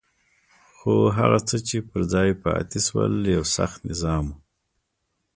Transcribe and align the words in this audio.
خو 0.75 0.93
هغه 1.17 1.39
څه 1.47 1.57
چې 1.67 1.77
پر 1.89 2.01
ځای 2.13 2.29
پاتې 2.43 2.79
شول 2.85 3.13
یو 3.35 3.43
سخت 3.57 3.79
نظام 3.91 4.25
وو. 4.29 4.35